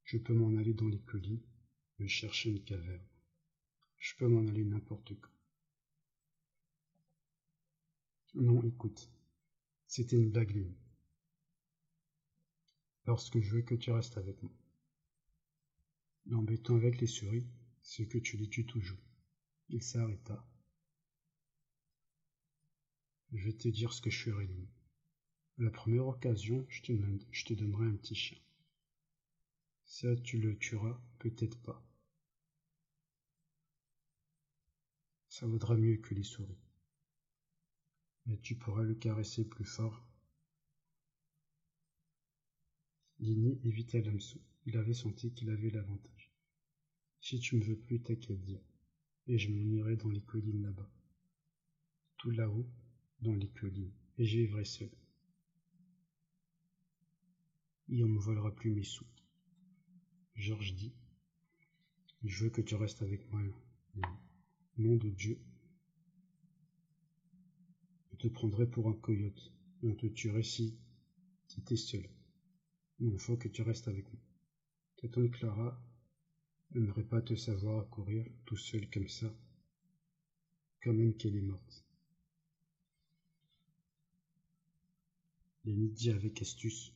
[0.04, 1.42] je peux m'en aller dans les collines,
[1.98, 3.04] me chercher une caverne.
[3.98, 5.36] Je peux m'en aller n'importe quand.
[8.34, 9.10] Non, écoute,
[9.88, 10.72] c'était une blague, Lynn.
[13.02, 14.56] Parce que je veux que tu restes avec moi.
[16.26, 17.48] L'embêtant avec les souris,
[17.82, 19.02] c'est que tu les tues toujours.
[19.70, 20.48] Il s'arrêta.
[23.32, 24.68] Je vais te dire ce que je ferai, Lynn.
[25.58, 28.38] À la première occasion, je te, donnerai un petit chien.
[29.84, 31.82] Ça, tu le tueras, peut-être pas.
[35.30, 36.58] Ça vaudra mieux que les souris.
[38.26, 40.04] Mais tu pourras le caresser plus fort.
[43.18, 44.40] Lini évita l'hameçon.
[44.66, 46.30] Il avait senti qu'il avait l'avantage.
[47.22, 48.34] Si tu me veux plus, t'as qu'à.
[49.28, 50.90] Et je m'en irai dans les collines là-bas.
[52.18, 52.68] Tout là-haut,
[53.20, 53.94] dans les collines.
[54.18, 54.90] Et j'y seul
[57.88, 59.06] et on me volera plus mes sous.
[60.34, 60.94] Georges dit
[62.22, 63.42] Je veux que tu restes avec moi.
[64.76, 65.40] Nom de Dieu.
[68.10, 69.52] Je te prendrai pour un coyote.
[69.82, 70.78] On te tuerait si
[71.48, 72.08] tu étais seul.
[72.98, 74.22] Mais il faut que tu restes avec moi.
[74.96, 75.80] Tante Clara
[76.74, 79.32] n'aimerait pas te savoir courir tout seul comme ça,
[80.82, 81.84] quand même qu'elle est morte.
[85.64, 86.95] Lénie dit avec astuce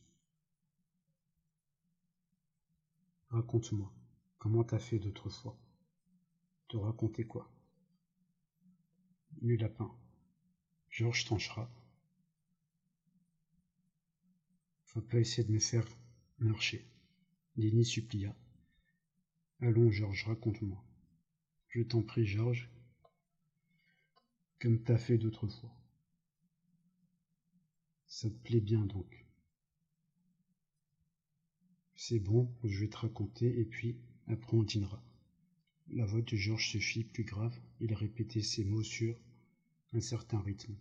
[3.31, 3.89] Raconte-moi,
[4.39, 5.57] comment t'as fait d'autres fois
[6.67, 7.49] Te raconter quoi?
[9.41, 9.89] Le lapin.
[10.89, 11.71] Georges tranchera.
[14.83, 15.87] Faut pas essayer de me faire
[16.39, 16.85] marcher.
[17.55, 18.35] Lenny supplia.
[19.61, 20.83] Allons, Georges, raconte-moi.
[21.69, 22.69] Je t'en prie, Georges,
[24.59, 25.73] comme t'as fait d'autres fois.
[28.07, 29.20] Ça te plaît bien donc.
[32.03, 35.05] C'est bon, je vais te raconter, et puis, après on dînera.
[35.89, 39.15] La voix de Georges se fit plus grave, il répétait ces mots sur
[39.93, 40.75] un certain rythme.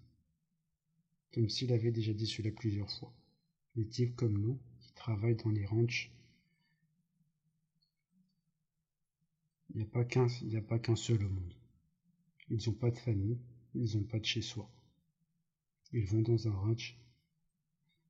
[1.34, 3.14] Comme s'il avait déjà dit cela plusieurs fois.
[3.76, 6.10] Les types comme nous, qui travaillent dans les ranchs,
[9.68, 11.54] il n'y a pas qu'un, seul au monde.
[12.48, 13.38] Ils n'ont pas de famille,
[13.74, 14.72] ils n'ont pas de chez soi.
[15.92, 16.98] Ils vont dans un ranch,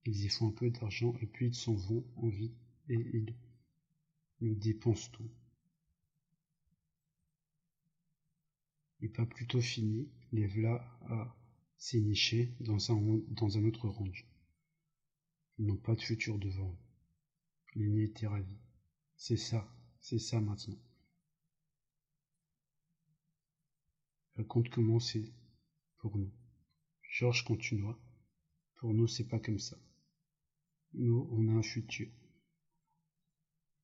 [0.05, 2.53] ils y font un peu d'argent et puis ils s'en vont en vie
[2.91, 3.35] et il
[4.41, 5.31] nous dépense tout.
[9.01, 11.37] Et pas plutôt fini, les voilà à
[11.79, 14.27] s'énicher dans un, autre range.
[15.59, 16.79] Ils n'ont pas de futur devant eux.
[17.77, 18.59] L'aîné était ravi.
[19.17, 20.79] C'est ça, c'est ça maintenant.
[24.35, 25.33] Raconte comment c'est
[25.99, 26.33] pour nous.
[27.03, 27.99] Georges continua.
[28.77, 29.77] Pour nous, c'est pas comme ça.
[30.95, 32.09] Nous, on a un futur.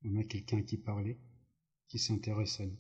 [0.09, 1.19] On a quelqu'un qui parlait,
[1.89, 2.79] qui s'intéresse à nous.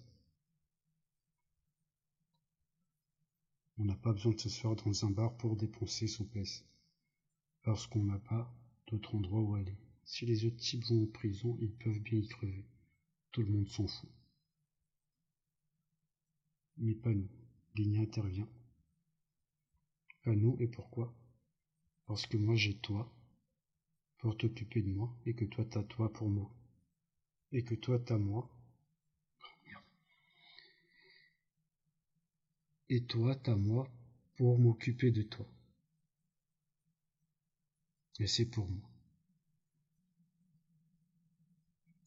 [3.78, 6.64] On n'a pas besoin de s'asseoir dans un bar pour dépenser son pèse,
[7.62, 8.54] parce qu'on n'a pas
[8.86, 9.76] d'autre endroit où aller.
[10.04, 12.64] Si les autres types vont en prison, ils peuvent bien y crever.
[13.32, 14.10] Tout le monde s'en fout.
[16.76, 17.28] Mais pas nous.
[17.74, 18.48] Ligny intervient.
[20.22, 21.12] Pas nous, et pourquoi?
[22.06, 23.12] Parce que moi j'ai toi
[24.18, 26.55] pour t'occuper de moi, et que toi t'as toi pour moi.
[27.52, 28.48] Et que toi t'as moi.
[32.88, 33.90] Et toi t'as moi
[34.36, 35.46] pour m'occuper de toi.
[38.18, 38.88] Et c'est pour moi.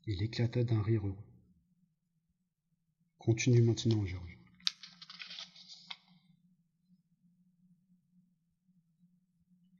[0.07, 1.29] Il éclata d'un rire heureux.
[3.19, 4.39] Continue maintenant, Georges.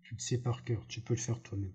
[0.04, 1.74] Tu le sais par cœur, tu peux le faire toi-même.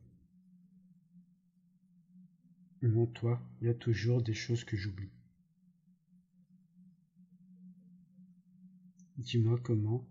[2.85, 5.09] Non, toi, il y a toujours des choses que j'oublie.
[9.17, 10.07] Dis-moi comment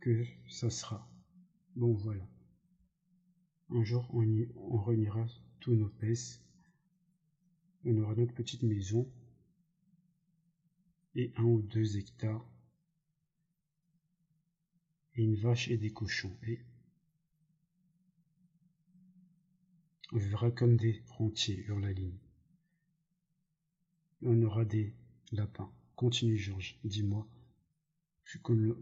[0.00, 1.08] que ça sera.
[1.76, 2.28] Bon, voilà.
[3.68, 4.96] Un jour, on, y, on
[5.60, 6.42] tous nos pèses.
[7.84, 9.08] On aura notre petite maison
[11.14, 12.44] et un ou deux hectares
[15.14, 16.36] et une vache et des cochons.
[16.42, 16.58] Et
[20.12, 22.18] on vivra comme des rentiers sur la ligne.
[24.22, 24.94] on aura des
[25.32, 25.72] lapins.
[25.96, 27.28] Continue Georges, dis-moi
[28.24, 28.76] ce qu'on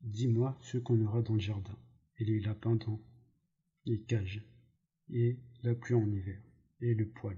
[0.00, 1.78] dis-moi ce qu'on aura dans le jardin,
[2.16, 3.00] et les lapins dans
[3.84, 4.42] les cages,
[5.10, 6.40] et la pluie en hiver,
[6.80, 7.36] et le poil,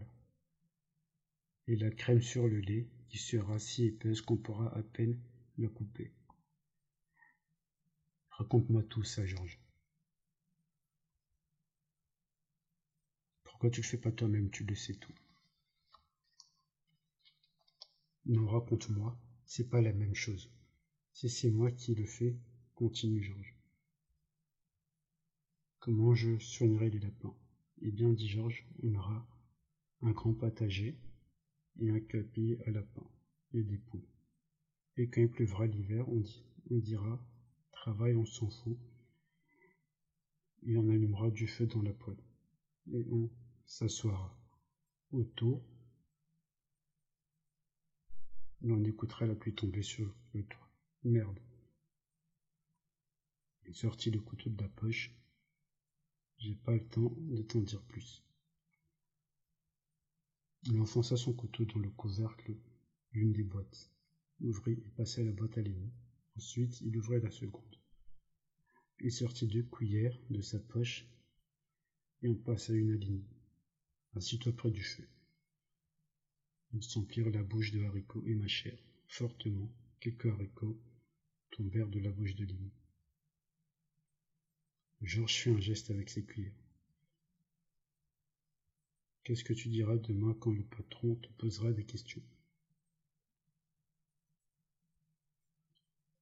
[1.66, 5.18] et la crème sur le lait, qui sera si épaisse qu'on pourra à peine
[5.58, 6.12] la couper.
[8.30, 9.60] Raconte-moi tout ça, Georges.
[13.60, 15.12] Pourquoi tu le fais pas toi-même, tu le sais tout.
[18.24, 20.50] Non, raconte-moi, c'est pas la même chose.
[21.12, 22.38] Si c'est moi qui le fais,
[22.74, 23.54] continue Georges.
[25.78, 27.36] Comment je soignerai les lapins?
[27.82, 29.28] Eh bien, dit Georges, on aura
[30.00, 30.98] un grand potager,
[31.80, 33.06] et un capi à lapin
[33.52, 34.08] et des poules.
[34.96, 36.24] Et quand il pleuvra l'hiver, on,
[36.78, 37.22] dira
[37.72, 38.78] travail, on s'en fout.
[40.62, 42.16] Et on allumera du feu dans la poêle.
[43.70, 44.36] S'assoira
[45.12, 45.62] autour.
[48.62, 50.68] Et on écoutera la pluie tomber sur le toit.
[51.04, 51.38] Merde.
[53.66, 55.14] Il sortit le couteau de la poche.
[56.38, 58.24] J'ai pas le temps de t'en dire plus.
[60.64, 62.56] Il enfonça son couteau dans le couvercle
[63.12, 63.92] d'une des boîtes,
[64.40, 65.92] ouvrit et passa la boîte à l'aîné.
[66.36, 67.76] Ensuite, il ouvrit la seconde.
[68.98, 71.06] Il sortit deux cuillères de sa poche
[72.22, 73.24] et en passa une à l'aîné.
[74.16, 75.08] Assis-toi près du feu.
[76.72, 79.70] Ils s'emplirent la bouche de haricots et mâchèrent fortement.
[80.00, 80.80] Quelques haricots
[81.50, 82.72] tombèrent de la bouche de l'aîné.
[85.02, 86.54] Georges fit un geste avec ses cuillères.
[89.24, 92.22] Qu'est-ce que tu diras demain quand le patron te posera des questions?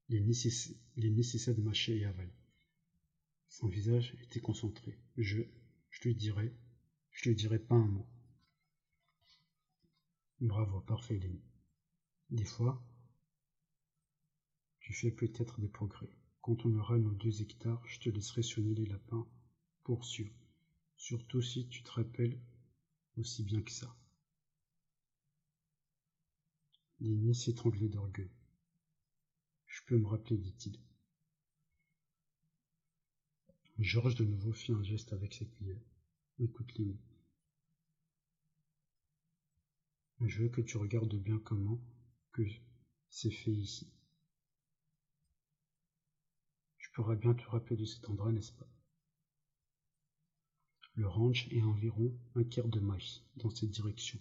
[0.09, 2.33] Les cessa de mâcher et avaler.
[3.49, 4.99] Son visage était concentré.
[5.17, 5.43] Je,
[5.91, 6.53] je lui dirai,
[7.21, 8.07] je lui dirai pas un mot.
[10.41, 11.43] Bravo, parfait, Lenny.
[12.31, 12.81] Des fois,
[14.79, 16.17] tu fais peut-être des progrès.
[16.43, 19.27] Quand on aura nos deux hectares, je te laisserai sonner les lapins
[19.83, 20.31] pour sûr.
[20.97, 22.41] Surtout si tu te rappelles
[23.17, 23.97] aussi bien que ça.
[27.01, 28.31] Lenny s'étranglait d'orgueil.
[29.67, 30.79] Je peux me rappeler, dit-il.
[33.81, 35.83] Georges de nouveau fit un geste avec ses cuillères.
[36.39, 36.97] Écoute, Lenny.
[40.21, 41.81] Je veux que tu regardes bien comment
[42.33, 42.43] que
[43.09, 43.89] c'est fait ici.
[46.79, 48.69] Tu pourras bien te rappeler de cet endroit, n'est-ce pas?
[50.95, 54.19] Le ranch est environ un quart de maïs dans cette direction.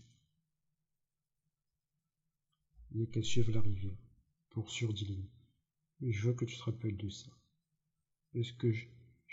[2.92, 3.98] Il n'y a la rivière,
[4.52, 5.28] pour sûr, dit
[6.02, 7.32] Je veux que tu te rappelles de ça.
[8.36, 8.86] Est-ce que je,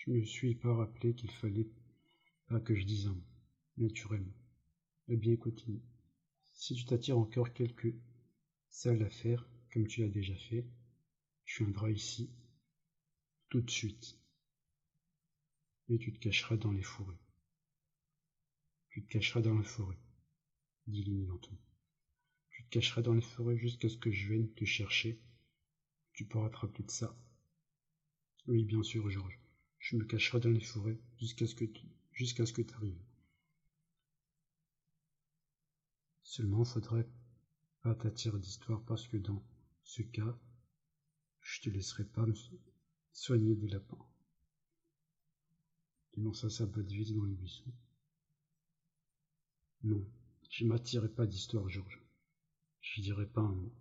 [0.07, 1.69] ne me suis pas rappelé qu'il fallait
[2.47, 3.27] pas que je dise un mot,
[3.77, 4.35] naturellement?
[5.09, 5.83] Eh bien, continue.
[6.55, 7.95] Si tu t'attires encore quelques
[8.71, 10.67] sales affaires, comme tu l'as déjà fait,
[11.45, 12.31] tu viendras ici
[13.51, 14.19] tout de suite.
[15.89, 17.21] Et tu te cacheras dans les forêts.
[18.89, 19.99] Tu te cacheras dans la forêt,
[20.87, 21.61] dit Lini lentement.
[22.51, 25.21] Tu te cacheras dans la forêt jusqu'à ce que je vienne te chercher.
[26.13, 27.19] Tu pourras te de ça.
[28.47, 29.41] Oui, bien sûr, Georges.
[29.79, 33.03] Je me cacherai dans les forêts jusqu'à ce que tu jusqu'à ce que arrives.
[36.35, 37.09] Seulement, faudrait
[37.83, 39.41] pas t'attirer d'histoire parce que dans
[39.85, 40.37] ce cas,
[41.41, 42.35] je te laisserai pas me
[43.13, 44.05] soigner des lapins.
[46.15, 47.73] Il lança sa botte vide dans les buissons.
[49.85, 50.05] Non,
[50.51, 52.03] je m'attirerai pas d'histoire, Georges.
[52.81, 53.73] Je dirai pas un mot.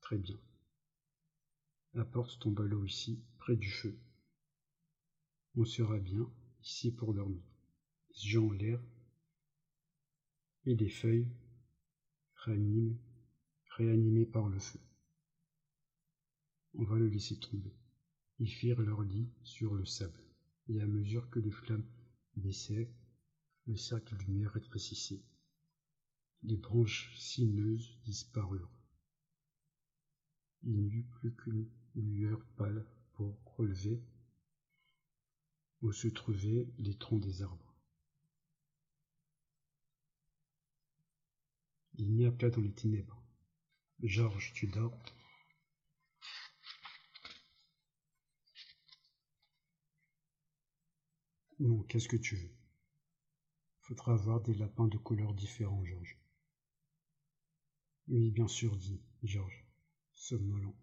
[0.00, 0.40] Très bien.
[1.94, 3.96] Apporte ton ballot ici, près du feu.
[5.54, 6.28] On sera bien
[6.60, 7.44] ici pour dormir.
[8.08, 8.82] Les yeux en l'air
[10.66, 11.30] et des feuilles
[12.46, 14.80] réanimé, par le feu.
[16.74, 17.74] On va le laisser tomber.
[18.38, 20.22] Ils firent leur lit sur le sable,
[20.68, 21.86] et à mesure que les flammes
[22.36, 22.90] baissaient,
[23.66, 25.22] le cercle de lumière rétrécissait.
[26.42, 28.70] Les branches sinueuses disparurent.
[30.62, 34.02] Il n'y eut plus qu'une lueur pâle pour relever
[35.82, 37.63] où se trouvaient les troncs des arbres.
[41.96, 43.22] Il n'y a pas dans les ténèbres.
[44.02, 45.00] Georges, tu dors
[51.60, 52.52] Non, qu'est-ce que tu veux?
[53.78, 56.18] Faudra avoir des lapins de couleurs différentes, Georges.
[58.08, 59.64] Oui, bien sûr, dit Georges,
[60.14, 60.74] somnolent.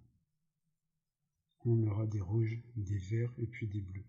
[1.66, 4.08] On aura des rouges, des verts et puis des bleus.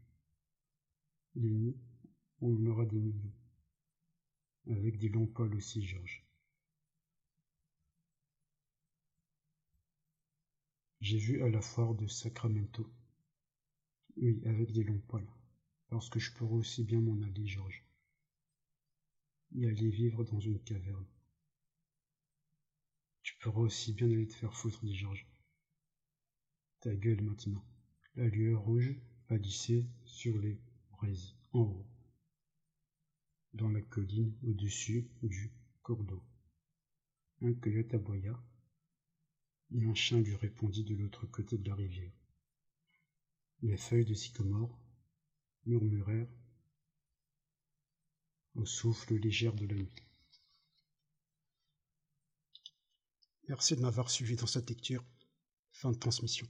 [1.34, 1.80] Les nuits,
[2.40, 3.34] on aura des millions.
[4.68, 6.24] Avec des longs poils aussi, Georges.
[11.02, 12.88] J'ai vu à la foire de Sacramento.
[14.18, 15.26] Oui, avec des longs poils.
[15.88, 17.84] Parce que je pourrais aussi bien m'en aller, Georges.
[19.56, 21.04] Et aller vivre dans une caverne.
[23.24, 25.26] Tu pourras aussi bien aller te faire foutre, dit Georges.
[26.78, 27.64] Ta gueule maintenant.
[28.14, 28.94] La lueur rouge
[29.26, 30.56] pâlissait sur les
[30.92, 31.86] braises, en haut,
[33.54, 35.50] dans la colline au-dessus du
[35.82, 36.22] cours d'eau.
[37.40, 38.40] Un coyote aboya,
[39.74, 42.12] et un chien lui répondit de l'autre côté de la rivière.
[43.62, 44.78] Les feuilles de sycomore
[45.66, 46.28] murmurèrent
[48.54, 49.94] au souffle léger de la nuit.
[53.48, 55.04] Merci de m'avoir suivi dans cette lecture.
[55.70, 56.46] Fin de transmission.